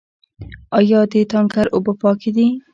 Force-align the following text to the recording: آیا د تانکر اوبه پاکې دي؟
آیا 0.77 0.99
د 1.11 1.13
تانکر 1.31 1.65
اوبه 1.75 1.93
پاکې 2.01 2.29
دي؟ 2.35 2.47